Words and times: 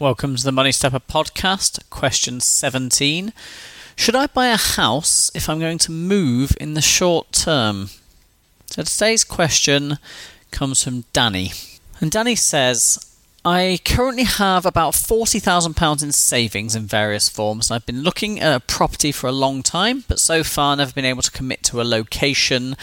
Welcome 0.00 0.34
to 0.34 0.42
the 0.42 0.50
Money 0.50 0.72
Stepper 0.72 0.98
podcast, 0.98 1.88
question 1.88 2.40
17. 2.40 3.32
Should 3.94 4.16
I 4.16 4.26
buy 4.26 4.48
a 4.48 4.56
house 4.56 5.30
if 5.36 5.48
I'm 5.48 5.60
going 5.60 5.78
to 5.78 5.92
move 5.92 6.56
in 6.60 6.74
the 6.74 6.82
short 6.82 7.30
term? 7.30 7.90
So 8.66 8.82
today's 8.82 9.22
question 9.22 9.98
comes 10.50 10.82
from 10.82 11.04
Danny. 11.12 11.52
And 12.00 12.10
Danny 12.10 12.34
says, 12.34 13.16
I 13.44 13.78
currently 13.84 14.24
have 14.24 14.66
about 14.66 14.94
£40,000 14.94 16.02
in 16.02 16.10
savings 16.10 16.74
in 16.74 16.86
various 16.86 17.28
forms. 17.28 17.70
I've 17.70 17.86
been 17.86 18.02
looking 18.02 18.40
at 18.40 18.56
a 18.56 18.58
property 18.58 19.12
for 19.12 19.28
a 19.28 19.32
long 19.32 19.62
time, 19.62 20.02
but 20.08 20.18
so 20.18 20.42
far 20.42 20.72
I've 20.72 20.78
never 20.78 20.92
been 20.92 21.04
able 21.04 21.22
to 21.22 21.30
commit 21.30 21.62
to 21.64 21.80
a 21.80 21.84
location 21.84 22.76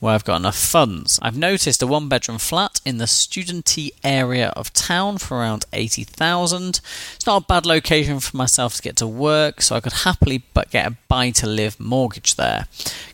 where 0.00 0.14
I've 0.14 0.24
got 0.24 0.36
enough 0.36 0.56
funds. 0.56 1.18
I've 1.22 1.36
noticed 1.36 1.82
a 1.82 1.86
one 1.86 2.08
bedroom 2.08 2.38
flat 2.38 2.80
in 2.84 2.98
the 2.98 3.04
studenty 3.06 3.90
area 4.04 4.48
of 4.50 4.72
town 4.72 5.18
for 5.18 5.38
around 5.38 5.64
80,000. 5.72 6.80
It's 7.16 7.26
not 7.26 7.42
a 7.42 7.46
bad 7.46 7.66
location 7.66 8.20
for 8.20 8.36
myself 8.36 8.76
to 8.76 8.82
get 8.82 8.96
to 8.96 9.06
work, 9.06 9.60
so 9.62 9.76
I 9.76 9.80
could 9.80 9.92
happily 9.92 10.42
but 10.54 10.70
get 10.70 10.86
a 10.86 10.96
buy 11.08 11.30
to 11.30 11.46
live 11.46 11.80
mortgage 11.80 12.36
there. 12.36 12.66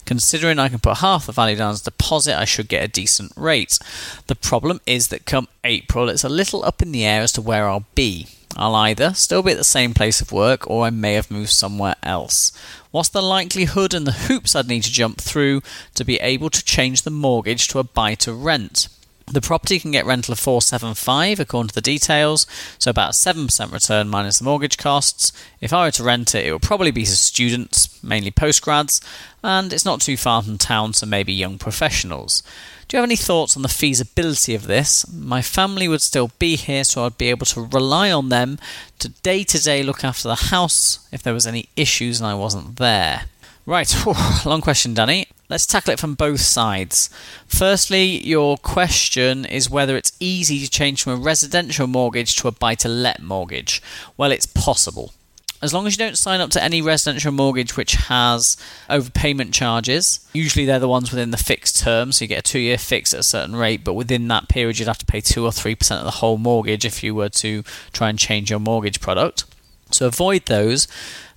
Considering 0.05 0.59
I 0.59 0.69
can 0.69 0.79
put 0.79 0.97
half 0.97 1.25
the 1.25 1.31
value 1.31 1.55
down 1.55 1.71
as 1.71 1.81
deposit, 1.81 2.37
I 2.37 2.45
should 2.45 2.67
get 2.67 2.83
a 2.83 2.87
decent 2.87 3.31
rate. 3.35 3.79
The 4.27 4.35
problem 4.35 4.81
is 4.85 5.07
that 5.07 5.25
come 5.25 5.47
April, 5.63 6.09
it's 6.09 6.23
a 6.23 6.29
little 6.29 6.63
up 6.63 6.81
in 6.81 6.91
the 6.91 7.05
air 7.05 7.21
as 7.21 7.31
to 7.33 7.41
where 7.41 7.67
I'll 7.67 7.85
be. 7.95 8.27
I'll 8.57 8.75
either 8.75 9.13
still 9.13 9.43
be 9.43 9.51
at 9.51 9.57
the 9.57 9.63
same 9.63 9.93
place 9.93 10.21
of 10.21 10.31
work 10.31 10.69
or 10.69 10.85
I 10.85 10.89
may 10.89 11.13
have 11.13 11.29
moved 11.29 11.51
somewhere 11.51 11.95
else. 12.03 12.51
What's 12.95 13.09
the 13.09 13.21
likelihood 13.21 13.93
and 13.93 14.07
the 14.07 14.13
hoops 14.13 14.55
I'd 14.55 14.69
need 14.69 14.83
to 14.83 14.89
jump 14.89 15.19
through 15.19 15.61
to 15.95 16.05
be 16.05 16.15
able 16.21 16.49
to 16.49 16.63
change 16.63 17.01
the 17.01 17.11
mortgage 17.11 17.67
to 17.67 17.79
a 17.79 17.83
buy 17.83 18.15
to 18.15 18.31
rent? 18.31 18.87
The 19.27 19.41
property 19.41 19.79
can 19.79 19.89
get 19.89 20.05
rental 20.05 20.33
of 20.33 20.39
475 20.39 21.39
according 21.39 21.69
to 21.69 21.75
the 21.75 21.81
details, 21.81 22.45
so 22.77 22.91
about 22.91 23.13
7% 23.13 23.71
return 23.71 24.07
minus 24.07 24.37
the 24.37 24.45
mortgage 24.45 24.77
costs. 24.77 25.31
If 25.59 25.73
I 25.73 25.85
were 25.85 25.91
to 25.91 26.03
rent 26.03 26.35
it, 26.35 26.45
it 26.45 26.51
would 26.51 26.61
probably 26.61 26.91
be 26.91 27.05
to 27.05 27.11
students, 27.11 28.03
mainly 28.03 28.29
postgrads, 28.29 29.01
and 29.43 29.73
it's 29.73 29.85
not 29.85 30.01
too 30.01 30.15
far 30.15 30.43
from 30.43 30.59
town, 30.59 30.93
so 30.93 31.07
maybe 31.07 31.33
young 31.33 31.57
professionals. 31.57 32.43
Do 32.87 32.95
you 32.95 33.01
have 33.01 33.07
any 33.07 33.15
thoughts 33.15 33.55
on 33.55 33.63
the 33.63 33.67
feasibility 33.67 34.53
of 34.53 34.67
this? 34.67 35.11
My 35.11 35.41
family 35.41 35.87
would 35.87 36.03
still 36.03 36.29
be 36.37 36.55
here, 36.55 36.83
so 36.83 37.03
I'd 37.03 37.17
be 37.17 37.31
able 37.31 37.47
to 37.47 37.61
rely 37.61 38.11
on 38.11 38.29
them 38.29 38.59
to 38.99 39.09
day 39.09 39.43
to 39.43 39.61
day 39.61 39.81
look 39.81 40.03
after 40.03 40.27
the 40.27 40.35
house 40.35 41.07
if 41.11 41.23
there 41.23 41.33
was 41.33 41.47
any 41.47 41.67
issues 41.75 42.19
and 42.19 42.27
I 42.27 42.35
wasn't 42.35 42.75
there. 42.75 43.23
Right, 43.65 43.91
long 44.45 44.61
question, 44.61 44.93
Danny. 44.93 45.24
Let's 45.55 45.65
tackle 45.65 45.93
it 45.93 46.01
from 46.01 46.15
both 46.15 46.41
sides. 46.41 47.09
Firstly, 47.47 48.03
your 48.27 48.57
question 48.57 49.45
is 49.45 49.69
whether 49.69 49.95
it's 49.95 50.11
easy 50.19 50.59
to 50.59 50.69
change 50.69 51.01
from 51.01 51.13
a 51.13 51.15
residential 51.15 51.87
mortgage 51.87 52.35
to 52.35 52.49
a 52.49 52.51
buy 52.51 52.75
to 52.75 52.89
let 52.89 53.21
mortgage. 53.21 53.81
Well, 54.17 54.33
it's 54.33 54.45
possible. 54.45 55.13
As 55.61 55.73
long 55.73 55.87
as 55.87 55.93
you 55.93 56.05
don't 56.05 56.17
sign 56.17 56.41
up 56.41 56.49
to 56.49 56.61
any 56.61 56.81
residential 56.81 57.31
mortgage 57.31 57.77
which 57.77 57.93
has 57.93 58.57
overpayment 58.89 59.53
charges, 59.53 60.19
usually 60.33 60.65
they're 60.65 60.77
the 60.77 60.89
ones 60.89 61.09
within 61.09 61.31
the 61.31 61.37
fixed 61.37 61.79
term, 61.79 62.11
so 62.11 62.25
you 62.25 62.27
get 62.27 62.39
a 62.39 62.51
two 62.51 62.59
year 62.59 62.77
fix 62.77 63.13
at 63.13 63.21
a 63.21 63.23
certain 63.23 63.55
rate, 63.55 63.85
but 63.85 63.93
within 63.93 64.27
that 64.27 64.49
period 64.49 64.77
you'd 64.77 64.89
have 64.89 64.97
to 64.97 65.05
pay 65.05 65.21
2 65.21 65.45
or 65.45 65.51
3% 65.51 65.97
of 65.97 66.03
the 66.03 66.19
whole 66.19 66.37
mortgage 66.37 66.83
if 66.83 67.01
you 67.01 67.15
were 67.15 67.29
to 67.29 67.63
try 67.93 68.09
and 68.09 68.19
change 68.19 68.49
your 68.49 68.59
mortgage 68.59 68.99
product. 68.99 69.45
So 69.89 70.05
avoid 70.05 70.47
those, 70.47 70.89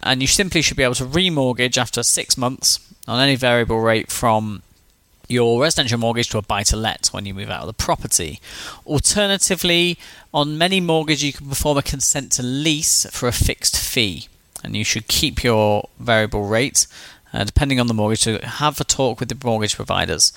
and 0.03 0.21
you 0.21 0.27
simply 0.27 0.61
should 0.61 0.77
be 0.77 0.83
able 0.83 0.97
to 0.97 1.05
remortgage 1.05 1.79
after 1.79 2.03
six 2.03 2.37
months 2.37 2.81
on 3.09 3.21
any 3.21 3.35
variable 3.35 3.81
rate 3.81 4.11
from 4.13 4.63
your 5.29 5.61
residential 5.61 5.99
mortgage 5.99 6.29
to 6.31 6.39
a 6.39 6.43
buy 6.43 6.63
to 6.63 6.77
let 6.77 7.09
when 7.09 7.27
you 7.27 7.35
move 7.35 7.51
out 7.51 7.63
of 7.63 7.67
the 7.67 7.73
property. 7.73 8.41
Alternatively, 8.87 9.99
on 10.33 10.59
many 10.59 10.81
mortgages, 10.81 11.25
you 11.25 11.33
can 11.33 11.49
perform 11.49 11.79
a 11.79 11.83
consent 11.83 12.33
to 12.33 12.43
lease 12.43 13.07
for 13.11 13.29
a 13.29 13.33
fixed 13.33 13.79
fee, 13.79 14.29
and 14.63 14.77
you 14.77 14.85
should 14.85 15.09
keep 15.09 15.43
your 15.43 15.89
variable 15.99 16.47
rate. 16.47 16.87
Uh, 17.31 17.45
depending 17.45 17.79
on 17.79 17.89
the 17.89 17.95
mortgage, 17.95 18.23
to 18.23 18.39
have 18.39 18.81
a 18.81 18.85
talk 18.85 19.21
with 19.21 19.29
the 19.29 19.47
mortgage 19.47 19.77
providers. 19.77 20.33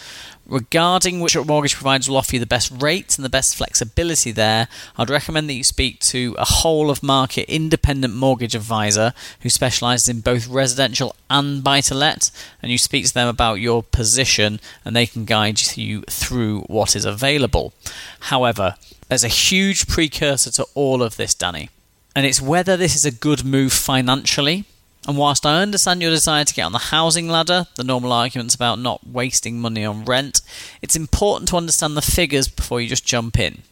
Regarding 0.45 1.21
which 1.21 1.37
mortgage 1.37 1.75
providers 1.75 2.09
will 2.09 2.17
offer 2.17 2.35
you 2.35 2.39
the 2.41 2.45
best 2.45 2.69
rates 2.81 3.17
and 3.17 3.23
the 3.23 3.29
best 3.29 3.55
flexibility 3.55 4.31
there, 4.31 4.67
I'd 4.97 5.09
recommend 5.09 5.47
that 5.47 5.53
you 5.53 5.63
speak 5.63 6.01
to 6.01 6.35
a 6.37 6.43
whole 6.43 6.89
of 6.89 7.01
market 7.01 7.49
independent 7.49 8.13
mortgage 8.13 8.55
advisor 8.55 9.13
who 9.39 9.49
specialises 9.49 10.09
in 10.09 10.19
both 10.19 10.49
residential 10.49 11.15
and 11.29 11.63
buy 11.63 11.79
to 11.81 11.95
let, 11.95 12.29
and 12.61 12.73
you 12.73 12.77
speak 12.77 13.05
to 13.05 13.13
them 13.13 13.29
about 13.29 13.61
your 13.61 13.83
position 13.83 14.59
and 14.83 14.93
they 14.93 15.05
can 15.05 15.23
guide 15.23 15.61
you 15.77 16.01
through 16.09 16.61
what 16.63 16.93
is 16.93 17.05
available. 17.05 17.71
However, 18.19 18.75
there's 19.07 19.23
a 19.23 19.29
huge 19.29 19.87
precursor 19.87 20.51
to 20.51 20.67
all 20.73 21.01
of 21.01 21.15
this, 21.15 21.33
Danny, 21.33 21.69
and 22.13 22.25
it's 22.25 22.41
whether 22.41 22.75
this 22.75 22.97
is 22.97 23.05
a 23.05 23.11
good 23.11 23.45
move 23.45 23.71
financially 23.71 24.65
and 25.07 25.17
whilst 25.17 25.45
I 25.45 25.61
understand 25.61 26.01
your 26.01 26.11
desire 26.11 26.45
to 26.45 26.53
get 26.53 26.65
on 26.65 26.73
the 26.73 26.77
housing 26.77 27.27
ladder, 27.27 27.65
the 27.75 27.83
normal 27.83 28.13
arguments 28.13 28.53
about 28.53 28.79
not 28.79 29.07
wasting 29.07 29.59
money 29.59 29.83
on 29.83 30.05
rent, 30.05 30.41
it's 30.81 30.95
important 30.95 31.49
to 31.49 31.57
understand 31.57 31.97
the 31.97 32.01
figures 32.01 32.47
before 32.47 32.79
you 32.79 32.87
just 32.87 33.05
jump 33.05 33.39
in. 33.39 33.63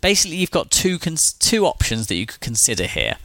Basically, 0.00 0.36
you've 0.36 0.50
got 0.50 0.70
two 0.70 0.98
cons- 0.98 1.34
two 1.34 1.66
options 1.66 2.06
that 2.06 2.14
you 2.14 2.26
could 2.26 2.40
consider 2.40 2.86
here. 2.86 3.16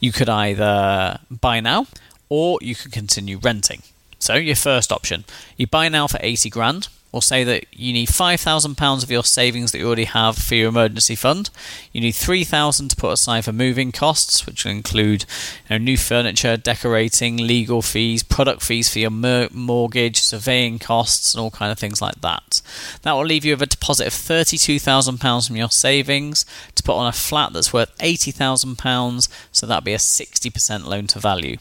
You 0.00 0.12
could 0.12 0.28
either 0.28 1.20
buy 1.30 1.60
now, 1.60 1.86
or 2.28 2.58
you 2.62 2.74
could 2.74 2.92
continue 2.92 3.38
renting. 3.38 3.82
So, 4.18 4.34
your 4.34 4.56
first 4.56 4.90
option, 4.90 5.24
you 5.56 5.66
buy 5.66 5.88
now 5.88 6.06
for 6.06 6.18
80 6.20 6.50
grand, 6.50 6.88
or 7.12 7.22
say 7.22 7.44
that 7.44 7.64
you 7.72 7.92
need 7.92 8.08
£5,000 8.08 9.02
of 9.02 9.10
your 9.10 9.24
savings 9.24 9.72
that 9.72 9.78
you 9.78 9.86
already 9.86 10.04
have 10.04 10.36
for 10.36 10.54
your 10.54 10.68
emergency 10.68 11.14
fund. 11.14 11.50
You 11.92 12.00
need 12.00 12.12
3000 12.12 12.88
to 12.88 12.96
put 12.96 13.12
aside 13.12 13.44
for 13.44 13.52
moving 13.52 13.92
costs, 13.92 14.44
which 14.44 14.64
will 14.64 14.72
include 14.72 15.24
you 15.68 15.78
know, 15.78 15.84
new 15.84 15.96
furniture, 15.96 16.56
decorating, 16.56 17.36
legal 17.38 17.80
fees, 17.80 18.22
product 18.22 18.62
fees 18.62 18.92
for 18.92 18.98
your 18.98 19.10
mortgage, 19.10 20.20
surveying 20.20 20.78
costs, 20.78 21.34
and 21.34 21.40
all 21.40 21.50
kind 21.50 21.72
of 21.72 21.78
things 21.78 22.02
like 22.02 22.20
that. 22.20 22.60
That 23.02 23.12
will 23.12 23.24
leave 23.24 23.44
you 23.44 23.54
with 23.54 23.62
a 23.62 23.66
deposit 23.66 24.06
of 24.06 24.12
£32,000 24.12 25.46
from 25.46 25.56
your 25.56 25.70
savings 25.70 26.44
to 26.74 26.82
put 26.82 26.96
on 26.96 27.06
a 27.06 27.12
flat 27.12 27.52
that's 27.52 27.72
worth 27.72 27.96
£80,000, 27.98 29.28
so 29.52 29.66
that'd 29.66 29.84
be 29.84 29.94
a 29.94 29.98
60% 29.98 30.84
loan 30.84 31.06
to 31.06 31.18
value. 31.18 31.56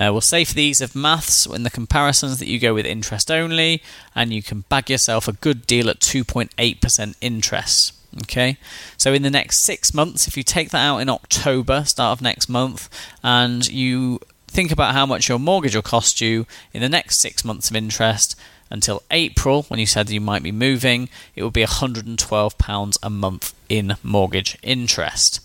Uh, 0.00 0.10
we'll 0.10 0.22
say 0.22 0.44
for 0.44 0.54
the 0.54 0.62
ease 0.62 0.80
of 0.80 0.96
maths 0.96 1.44
in 1.44 1.62
the 1.62 1.70
comparisons 1.70 2.38
that 2.38 2.48
you 2.48 2.58
go 2.58 2.72
with 2.72 2.86
interest 2.86 3.30
only, 3.30 3.82
and 4.14 4.32
you 4.32 4.42
can 4.42 4.64
bag 4.70 4.88
yourself 4.88 5.28
a 5.28 5.32
good 5.32 5.66
deal 5.66 5.90
at 5.90 6.00
2.8% 6.00 7.14
interest. 7.20 7.92
Okay, 8.22 8.56
so 8.96 9.12
in 9.12 9.22
the 9.22 9.30
next 9.30 9.58
six 9.58 9.94
months, 9.94 10.26
if 10.26 10.36
you 10.36 10.42
take 10.42 10.70
that 10.70 10.84
out 10.84 10.98
in 10.98 11.08
October, 11.08 11.84
start 11.84 12.18
of 12.18 12.22
next 12.22 12.48
month, 12.48 12.88
and 13.22 13.68
you 13.68 14.18
think 14.48 14.72
about 14.72 14.94
how 14.94 15.06
much 15.06 15.28
your 15.28 15.38
mortgage 15.38 15.76
will 15.76 15.82
cost 15.82 16.20
you 16.20 16.44
in 16.72 16.80
the 16.80 16.88
next 16.88 17.20
six 17.20 17.44
months 17.44 17.70
of 17.70 17.76
interest 17.76 18.34
until 18.70 19.02
April, 19.10 19.64
when 19.64 19.80
you 19.80 19.86
said 19.86 20.10
you 20.10 20.20
might 20.20 20.42
be 20.42 20.52
moving, 20.52 21.08
it 21.34 21.42
will 21.42 21.50
be 21.50 21.64
£112 21.64 22.98
a 23.02 23.10
month 23.10 23.54
in 23.68 23.96
mortgage 24.02 24.56
interest. 24.62 25.40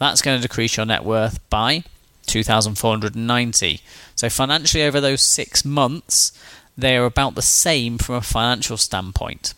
That's 0.00 0.20
going 0.20 0.40
to 0.40 0.42
decrease 0.42 0.76
your 0.76 0.86
net 0.86 1.04
worth 1.04 1.38
by 1.50 1.84
2490 2.26 3.80
So 4.16 4.28
financially 4.28 4.82
over 4.82 5.00
those 5.00 5.22
6 5.22 5.64
months, 5.64 6.32
they 6.76 6.96
are 6.96 7.04
about 7.04 7.36
the 7.36 7.42
same 7.42 7.96
from 7.96 8.16
a 8.16 8.22
financial 8.22 8.76
standpoint. 8.76 9.54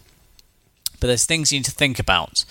But 1.00 1.08
there's 1.08 1.26
things 1.26 1.50
you 1.50 1.58
need 1.58 1.64
to 1.64 1.70
think 1.70 1.98
about. 1.98 2.44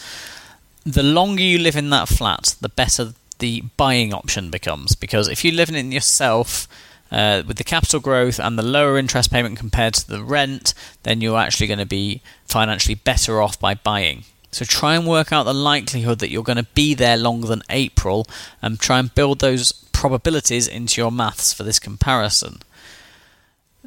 The 0.86 1.04
longer 1.04 1.44
you 1.44 1.60
live 1.60 1.76
in 1.76 1.90
that 1.92 2.10
flat, 2.10 2.56
the 2.60 2.70
better 2.70 3.14
the 3.38 3.62
buying 3.78 4.14
option 4.14 4.50
becomes 4.50 4.96
because 4.96 5.30
if 5.30 5.46
you 5.46 5.52
live 5.52 5.70
in 5.70 5.76
it 5.76 5.94
yourself, 5.94 6.68
uh, 7.12 7.42
with 7.48 7.58
the 7.58 7.64
capital 7.64 8.00
growth 8.00 8.40
and 8.40 8.58
the 8.58 8.64
lower 8.64 8.98
interest 8.98 9.32
payment 9.32 9.58
compared 9.58 9.94
to 9.96 10.08
the 10.08 10.24
rent, 10.24 10.74
then 11.04 11.22
you're 11.22 11.40
actually 11.40 11.68
going 11.68 11.80
to 11.80 11.86
be 11.86 12.22
financially 12.46 12.96
better 12.96 13.42
off 13.42 13.60
by 13.60 13.74
buying. 13.74 14.24
So 14.52 14.66
try 14.66 14.96
and 14.96 15.08
work 15.08 15.32
out 15.32 15.44
the 15.44 15.54
likelihood 15.54 16.20
that 16.20 16.30
you're 16.30 16.44
going 16.44 16.58
to 16.58 16.64
be 16.64 16.94
there 16.94 17.18
longer 17.18 17.48
than 17.48 17.64
April 17.70 18.28
and 18.62 18.80
try 18.80 19.00
and 19.00 19.14
build 19.14 19.40
those 19.40 19.72
probabilities 19.92 20.68
into 20.68 21.02
your 21.02 21.12
maths 21.12 21.54
for 21.54 21.64
this 21.64 21.80
comparison. 21.80 22.60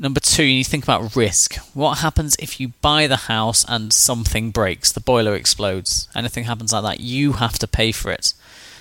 Number 0.03 0.19
two, 0.19 0.43
you 0.43 0.65
think 0.65 0.83
about 0.83 1.15
risk. 1.15 1.55
What 1.75 1.99
happens 1.99 2.35
if 2.41 2.59
you 2.59 2.73
buy 2.81 3.07
the 3.07 3.29
house 3.29 3.65
and 3.69 3.93
something 3.93 4.51
breaks, 4.51 4.91
the 4.91 4.99
boiler 4.99 5.37
explodes, 5.37 6.09
anything 6.13 6.43
happens 6.43 6.73
like 6.73 6.83
that, 6.83 6.99
you 6.99 7.35
have 7.35 7.57
to 7.61 7.69
pay 7.69 7.93
for 7.93 8.11
it. 8.11 8.35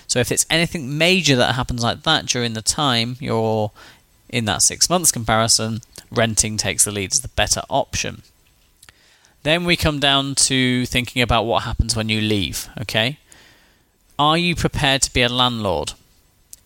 So 0.07 0.17
if 0.17 0.31
it's 0.31 0.47
anything 0.49 0.97
major 0.97 1.35
that 1.35 1.53
happens 1.53 1.83
like 1.83 2.01
that 2.03 2.25
during 2.25 2.53
the 2.53 2.63
time 2.63 3.17
you're 3.19 3.69
in 4.29 4.45
that 4.45 4.63
six 4.63 4.89
months 4.89 5.11
comparison, 5.11 5.81
renting 6.09 6.57
takes 6.57 6.85
the 6.85 6.91
lead 6.91 7.13
as 7.13 7.21
the 7.21 7.27
better 7.27 7.61
option. 7.69 8.23
Then 9.43 9.63
we 9.63 9.75
come 9.75 9.99
down 9.99 10.33
to 10.49 10.87
thinking 10.87 11.21
about 11.21 11.45
what 11.45 11.63
happens 11.63 11.95
when 11.95 12.09
you 12.09 12.19
leave, 12.19 12.67
okay? 12.81 13.19
Are 14.17 14.39
you 14.39 14.55
prepared 14.55 15.03
to 15.03 15.13
be 15.13 15.21
a 15.21 15.29
landlord? 15.29 15.93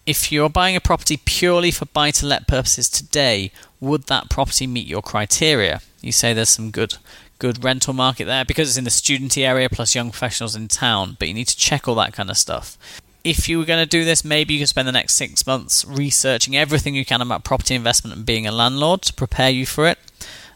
If 0.06 0.32
you're 0.32 0.50
buying 0.50 0.76
a 0.76 0.82
property 0.82 1.18
purely 1.18 1.72
for 1.72 1.86
buy 1.86 2.12
to 2.12 2.26
let 2.26 2.48
purposes 2.48 2.90
today, 2.90 3.52
would 3.80 4.04
that 4.04 4.30
property 4.30 4.68
meet 4.68 4.88
your 4.88 5.02
criteria? 5.02 5.82
You 6.02 6.12
say 6.12 6.34
there's 6.34 6.50
some 6.50 6.72
good 6.72 6.96
good 7.38 7.64
rental 7.64 7.94
market 7.94 8.26
there 8.26 8.46
because 8.46 8.70
it's 8.70 8.78
in 8.78 8.86
the 8.86 8.90
studenty 8.90 9.46
area 9.46 9.68
plus 9.70 9.94
young 9.94 10.10
professionals 10.10 10.56
in 10.56 10.70
town, 10.70 11.18
but 11.20 11.28
you 11.28 11.34
need 11.34 11.48
to 11.48 11.58
check 11.58 11.88
all 11.88 11.96
that 11.96 12.14
kind 12.14 12.30
of 12.30 12.38
stuff 12.38 12.78
if 13.26 13.50
you 13.50 13.58
were 13.58 13.66
going 13.66 13.84
to 13.84 13.90
do 13.90 14.06
this, 14.06 14.24
maybe 14.24 14.54
you 14.54 14.60
could 14.60 14.70
spend 14.70 14.88
the 14.88 14.92
next 14.94 15.16
six 15.16 15.48
months 15.48 15.84
researching 15.84 16.56
everything 16.56 16.94
you 16.94 17.04
can 17.04 17.22
about 17.22 17.44
property 17.44 17.74
investment 17.74 18.16
and 18.16 18.26
being 18.26 18.46
a 18.46 18.52
landlord 18.52 19.02
to 19.02 19.14
prepare 19.14 19.50
you 19.50 19.66
for 19.66 19.88
it. 19.88 19.98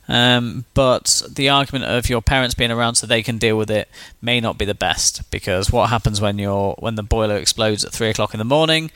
Um, 0.07 0.66
but 0.75 1.24
the 1.30 1.50
argument 1.50 1.86
of 1.86 2.10
your 2.10 2.22
parents 2.22 2.56
being 2.56 2.72
around 2.72 2.95
so 2.95 3.06
they 3.06 3.24
can 3.24 3.38
deal 3.40 3.57
with 3.57 3.69
it 3.69 3.90
may 4.22 4.40
not 4.40 4.57
be 4.57 4.66
the 4.66 4.74
best 4.74 5.30
because 5.30 5.72
what 5.72 5.90
happens 5.90 6.22
when 6.22 6.40
your 6.40 6.75
when 6.80 6.95
the 6.95 7.04
boiler 7.04 7.38
explodes 7.38 7.84
at 7.84 7.92
three 7.92 8.10
o'clock 8.10 8.34
in 8.34 8.40
the 8.40 8.45
morning? 8.45 8.92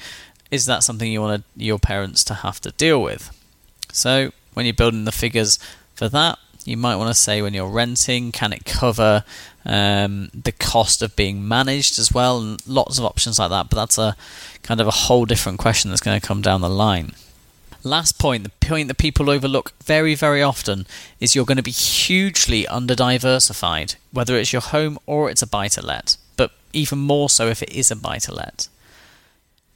Is 0.53 0.67
that 0.67 0.83
something 0.83 1.11
you 1.11 1.19
want 1.19 1.45
your 1.57 1.79
parents 1.79 2.23
to 2.25 2.35
have 2.35 2.61
to 2.61 2.69
deal 2.73 3.01
with? 3.01 3.31
So 3.91 4.29
when 4.53 4.67
you're 4.67 4.73
building 4.73 5.05
the 5.05 5.11
figures 5.11 5.57
for 5.95 6.07
that, 6.09 6.37
you 6.63 6.77
might 6.77 6.97
want 6.97 7.09
to 7.09 7.19
say 7.19 7.41
when 7.41 7.55
you're 7.55 7.67
renting, 7.67 8.31
can 8.31 8.53
it 8.53 8.63
cover 8.63 9.23
um, 9.65 10.29
the 10.31 10.51
cost 10.51 11.01
of 11.01 11.15
being 11.15 11.47
managed 11.47 11.97
as 11.97 12.11
well, 12.13 12.39
and 12.39 12.67
lots 12.67 12.99
of 12.99 13.03
options 13.03 13.39
like 13.39 13.49
that. 13.49 13.71
But 13.71 13.77
that's 13.77 13.97
a 13.97 14.15
kind 14.61 14.79
of 14.79 14.85
a 14.85 14.91
whole 14.91 15.25
different 15.25 15.57
question 15.57 15.89
that's 15.89 16.01
going 16.01 16.21
to 16.21 16.27
come 16.27 16.43
down 16.43 16.61
the 16.61 16.69
line. 16.69 17.13
Last 17.83 18.19
point, 18.19 18.43
the 18.43 18.67
point 18.67 18.89
that 18.89 18.99
people 18.99 19.31
overlook 19.31 19.73
very, 19.83 20.13
very 20.13 20.43
often 20.43 20.85
is 21.19 21.33
you're 21.33 21.45
going 21.45 21.57
to 21.57 21.63
be 21.63 21.71
hugely 21.71 22.67
under 22.67 22.93
diversified, 22.93 23.95
whether 24.11 24.37
it's 24.37 24.53
your 24.53 24.61
home 24.61 24.99
or 25.07 25.31
it's 25.31 25.41
a 25.41 25.47
buy 25.47 25.67
to 25.69 25.83
let, 25.83 26.15
but 26.37 26.51
even 26.73 26.99
more 26.99 27.27
so 27.27 27.47
if 27.47 27.63
it 27.63 27.71
is 27.71 27.89
a 27.89 27.95
buy 27.95 28.19
to 28.19 28.31
let. 28.31 28.67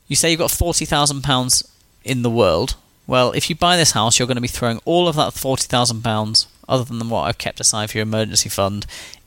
You 0.07 0.15
say 0.15 0.31
you've 0.31 0.39
got 0.39 0.51
£40,000 0.51 1.69
in 2.03 2.21
the 2.21 2.29
world. 2.29 2.75
Well, 3.05 3.31
if 3.31 3.49
you 3.49 3.55
buy 3.55 3.77
this 3.77 3.91
house, 3.91 4.19
you're 4.19 4.27
going 4.27 4.35
to 4.35 4.41
be 4.41 4.47
throwing 4.47 4.79
all 4.85 5.07
of 5.07 5.15
that 5.15 5.33
£40,000, 5.33 6.47
other 6.67 6.83
than 6.83 7.09
what 7.09 7.23
I've 7.23 7.37
kept 7.37 7.59
aside 7.59 7.91
for 7.91 7.97
your 7.97 8.03
emergency 8.03 8.49
fund, 8.49 8.85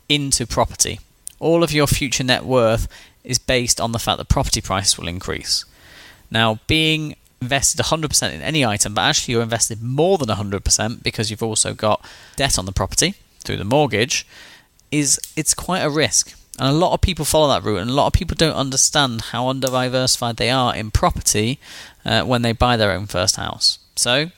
into 0.09 0.45
property. 0.45 0.99
All 1.39 1.63
of 1.63 1.71
your 1.71 1.87
future 1.87 2.23
net 2.23 2.45
worth 2.45 2.87
is 3.23 3.39
based 3.39 3.79
on 3.79 3.91
the 3.91 3.99
fact 3.99 4.17
that 4.17 4.29
property 4.29 4.61
prices 4.61 4.97
will 4.97 5.07
increase. 5.07 5.65
Now, 6.29 6.59
being 6.67 7.15
invested 7.41 7.83
100% 7.83 8.33
in 8.33 8.41
any 8.41 8.63
item, 8.63 8.93
but 8.93 9.01
actually 9.01 9.33
you're 9.33 9.43
invested 9.43 9.81
more 9.81 10.17
than 10.17 10.29
100% 10.29 11.03
because 11.03 11.31
you've 11.31 11.43
also 11.43 11.73
got 11.73 12.05
debt 12.35 12.59
on 12.59 12.65
the 12.65 12.71
property 12.71 13.15
through 13.43 13.57
the 13.57 13.63
mortgage, 13.63 14.27
is 14.91 15.19
it's 15.35 15.53
quite 15.53 15.81
a 15.81 15.89
risk. 15.89 16.37
And 16.59 16.69
a 16.69 16.73
lot 16.73 16.93
of 16.93 17.01
people 17.01 17.25
follow 17.25 17.47
that 17.49 17.63
route, 17.63 17.79
and 17.79 17.89
a 17.89 17.93
lot 17.93 18.07
of 18.07 18.13
people 18.13 18.35
don't 18.35 18.55
understand 18.55 19.21
how 19.21 19.47
under 19.47 19.67
diversified 19.67 20.37
they 20.37 20.49
are 20.49 20.75
in 20.75 20.91
property 20.91 21.59
uh, 22.05 22.23
when 22.23 22.41
they 22.41 22.51
buy 22.51 22.77
their 22.77 22.91
own 22.91 23.07
first 23.07 23.37
house. 23.37 23.79
So, 23.95 24.31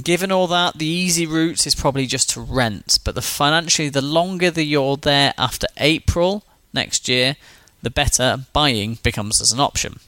Given 0.00 0.32
all 0.32 0.46
that, 0.46 0.78
the 0.78 0.86
easy 0.86 1.26
route 1.26 1.66
is 1.66 1.74
probably 1.74 2.06
just 2.06 2.30
to 2.30 2.40
rent, 2.40 2.98
but 3.04 3.14
the 3.14 3.20
financially, 3.20 3.90
the 3.90 4.00
longer 4.00 4.50
that 4.50 4.64
you're 4.64 4.96
there 4.96 5.34
after 5.36 5.66
April 5.76 6.44
next 6.72 7.08
year, 7.08 7.36
the 7.82 7.90
better 7.90 8.46
buying 8.54 8.98
becomes 9.02 9.42
as 9.42 9.52
an 9.52 9.60
option. 9.60 9.98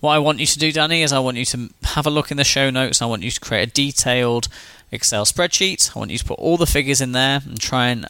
What 0.00 0.14
I 0.14 0.18
want 0.18 0.40
you 0.40 0.46
to 0.46 0.58
do, 0.58 0.72
Danny, 0.72 1.02
is 1.02 1.12
I 1.12 1.20
want 1.20 1.36
you 1.36 1.44
to 1.44 1.70
have 1.84 2.06
a 2.06 2.10
look 2.10 2.32
in 2.32 2.36
the 2.36 2.42
show 2.42 2.70
notes. 2.70 3.00
I 3.00 3.06
want 3.06 3.22
you 3.22 3.30
to 3.30 3.38
create 3.38 3.68
a 3.68 3.72
detailed 3.72 4.48
Excel 4.90 5.24
spreadsheet. 5.24 5.94
I 5.94 6.00
want 6.00 6.10
you 6.10 6.18
to 6.18 6.24
put 6.24 6.40
all 6.40 6.56
the 6.56 6.66
figures 6.66 7.00
in 7.00 7.12
there 7.12 7.42
and 7.44 7.60
try 7.60 7.88
and 7.88 8.08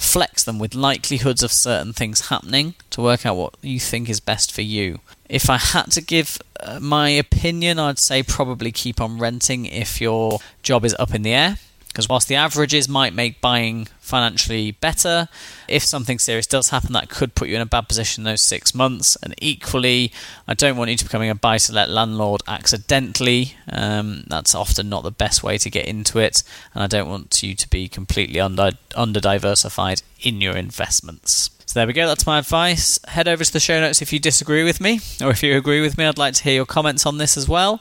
flex 0.00 0.42
them 0.42 0.58
with 0.58 0.74
likelihoods 0.74 1.42
of 1.42 1.52
certain 1.52 1.92
things 1.92 2.28
happening 2.28 2.74
to 2.88 3.02
work 3.02 3.26
out 3.26 3.36
what 3.36 3.54
you 3.60 3.78
think 3.78 4.08
is 4.08 4.18
best 4.18 4.50
for 4.50 4.62
you. 4.62 4.98
If 5.28 5.50
I 5.50 5.58
had 5.58 5.92
to 5.92 6.00
give 6.00 6.38
uh, 6.58 6.80
my 6.80 7.10
opinion, 7.10 7.78
I'd 7.78 7.98
say 7.98 8.22
probably 8.22 8.72
keep 8.72 9.00
on 9.00 9.18
renting 9.18 9.66
if 9.66 10.00
your 10.00 10.40
job 10.62 10.84
is 10.84 10.96
up 10.98 11.14
in 11.14 11.22
the 11.22 11.34
air. 11.34 11.58
Because 11.90 12.08
whilst 12.08 12.28
the 12.28 12.36
averages 12.36 12.88
might 12.88 13.14
make 13.14 13.40
buying 13.40 13.88
financially 13.98 14.70
better, 14.70 15.28
if 15.66 15.82
something 15.82 16.20
serious 16.20 16.46
does 16.46 16.70
happen, 16.70 16.92
that 16.92 17.10
could 17.10 17.34
put 17.34 17.48
you 17.48 17.56
in 17.56 17.60
a 17.60 17.66
bad 17.66 17.88
position 17.88 18.22
those 18.22 18.42
six 18.42 18.76
months. 18.76 19.16
And 19.24 19.34
equally, 19.38 20.12
I 20.46 20.54
don't 20.54 20.76
want 20.76 20.90
you 20.90 20.96
to 20.96 21.04
becoming 21.04 21.30
a 21.30 21.34
buy 21.34 21.58
to 21.58 21.72
let 21.72 21.90
landlord 21.90 22.42
accidentally. 22.46 23.54
Um, 23.68 24.22
that's 24.28 24.54
often 24.54 24.88
not 24.88 25.02
the 25.02 25.10
best 25.10 25.42
way 25.42 25.58
to 25.58 25.68
get 25.68 25.86
into 25.86 26.20
it. 26.20 26.44
And 26.74 26.84
I 26.84 26.86
don't 26.86 27.08
want 27.08 27.42
you 27.42 27.56
to 27.56 27.68
be 27.68 27.88
completely 27.88 28.38
under, 28.38 28.70
under 28.94 29.18
diversified 29.18 30.02
in 30.20 30.40
your 30.40 30.56
investments. 30.56 31.50
So 31.66 31.78
there 31.78 31.86
we 31.88 31.92
go, 31.92 32.06
that's 32.06 32.26
my 32.26 32.38
advice. 32.38 33.00
Head 33.08 33.26
over 33.26 33.44
to 33.44 33.52
the 33.52 33.60
show 33.60 33.80
notes 33.80 34.00
if 34.00 34.12
you 34.12 34.18
disagree 34.18 34.64
with 34.64 34.80
me, 34.80 35.00
or 35.20 35.30
if 35.30 35.42
you 35.42 35.56
agree 35.56 35.80
with 35.80 35.98
me, 35.98 36.04
I'd 36.04 36.18
like 36.18 36.34
to 36.34 36.44
hear 36.44 36.54
your 36.54 36.66
comments 36.66 37.04
on 37.04 37.18
this 37.18 37.36
as 37.36 37.48
well. 37.48 37.80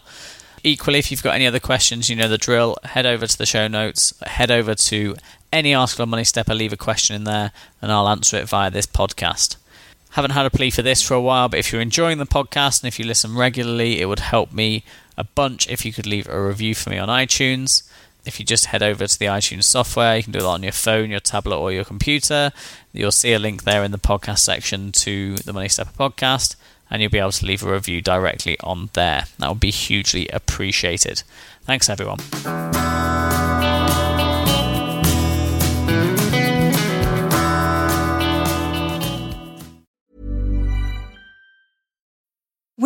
Equally, 0.64 1.00
if 1.00 1.10
you've 1.10 1.24
got 1.24 1.36
any 1.36 1.48
other 1.48 1.60
questions, 1.60 2.10
you 2.10 2.16
know 2.16 2.28
the 2.28 2.38
drill. 2.38 2.78
Head 2.84 3.06
over 3.06 3.26
to 3.26 3.38
the 3.38 3.46
show 3.46 3.68
notes, 3.68 4.14
head 4.26 4.52
over 4.52 4.76
to 4.76 5.16
any 5.54 5.74
article 5.74 6.04
on 6.04 6.10
Money 6.10 6.24
Stepper, 6.24 6.54
leave 6.54 6.74
a 6.74 6.78
question 6.78 7.16
in 7.16 7.24
there, 7.24 7.52
and 7.82 7.92
I'll 7.92 8.10
answer 8.10 8.38
it 8.38 8.50
via 8.50 8.70
this 8.70 8.86
podcast. 8.86 9.56
Haven't 10.12 10.32
had 10.32 10.46
a 10.46 10.50
plea 10.50 10.72
for 10.72 10.82
this 10.82 11.02
for 11.02 11.14
a 11.14 11.22
while, 11.22 11.50
but 11.50 11.60
if 11.60 11.72
you're 11.72 11.82
enjoying 11.82 12.18
the 12.18 12.26
podcast 12.26 12.82
and 12.82 12.88
if 12.88 13.00
you 13.00 13.06
listen 13.06 13.36
regularly, 13.36 14.02
it 14.02 14.06
would 14.06 14.20
help 14.20 14.52
me 14.52 14.84
a 15.18 15.24
bunch 15.24 15.68
if 15.70 15.86
you 15.86 15.94
could 15.94 16.08
leave 16.08 16.28
a 16.28 16.42
review 16.42 16.74
for 16.76 16.90
me 16.90 16.98
on 16.98 17.10
iTunes. 17.10 17.84
if 18.26 18.40
you 18.40 18.46
just 18.46 18.66
head 18.66 18.84
over 18.84 19.08
to 19.08 19.20
the 19.20 19.26
iTunes 19.26 19.64
software, 19.64 20.18
you 20.18 20.24
can 20.24 20.34
do 20.34 20.40
it 20.40 20.46
on 20.46 20.62
your 20.62 20.72
phone, 20.72 21.10
your 21.10 21.20
tablet, 21.20 21.58
or 21.58 21.72
your 21.72 21.86
computer. 21.86 22.52
You'll 22.92 23.12
see 23.12 23.34
a 23.34 23.40
link 23.40 23.64
there 23.64 23.84
in 23.84 23.92
the 23.92 23.98
podcast 23.98 24.40
section 24.40 24.92
to 24.92 25.36
the 25.38 25.54
Money 25.54 25.70
Stepper 25.70 25.92
podcast, 25.92 26.56
and 26.90 27.02
you'll 27.02 27.12
be 27.12 27.20
able 27.20 27.32
to 27.32 27.46
leave 27.46 27.64
a 27.64 27.72
review 27.72 28.02
directly 28.02 28.58
on 28.62 28.90
there. 28.94 29.26
That 29.38 29.50
would 29.50 29.60
be 29.60 29.72
hugely 29.72 30.28
appreciated. 30.30 31.24
Thanks, 31.64 31.90
everyone. 31.90 32.20